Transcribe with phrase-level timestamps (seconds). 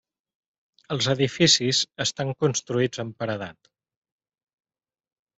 [0.93, 3.69] Els edificis estan construïts en paredat.